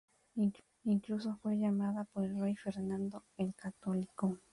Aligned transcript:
Incluso 0.85 1.37
fue 1.43 1.59
llamada 1.59 2.05
por 2.05 2.23
el 2.25 2.39
rey 2.39 2.55
Fernando 2.55 3.23
el 3.37 3.53
Católico. 3.53 4.39